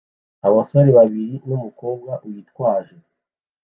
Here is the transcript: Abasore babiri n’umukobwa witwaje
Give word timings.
Abasore 0.47 0.89
babiri 0.99 1.35
n’umukobwa 1.47 2.11
witwaje 2.25 2.95